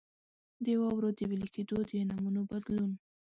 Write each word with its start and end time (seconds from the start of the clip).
د 0.63 0.65
واورو 0.81 1.09
د 1.17 1.19
وېلې 1.29 1.49
کېدو 1.55 1.77
د 1.89 1.91
نمونو 2.09 2.41
بدلون. 2.51 2.91